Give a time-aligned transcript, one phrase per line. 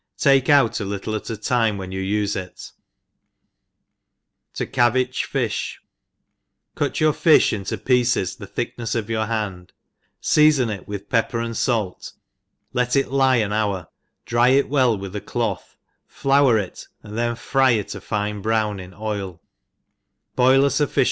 [0.17, 2.71] Take out a little a( a time when you ufe it.
[4.55, 5.79] TV eaveacb Fish*
[6.73, 9.73] CUT youT fifh into pieces the thickne^ €>f your hand,
[10.19, 12.13] feafon it with pepper and fait,
[12.73, 13.89] let it lie an hour,
[14.25, 15.77] dry it well with a cloth,
[16.07, 19.39] flour it^ and then fry it a fine brown in oil:
[20.35, 20.97] boil^ fuffi« cieat fiNGLl^H libUSE iCEEPEft.